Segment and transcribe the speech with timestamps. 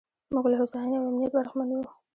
[0.33, 1.83] موږ له هوساینې او امنیت برخمن یو.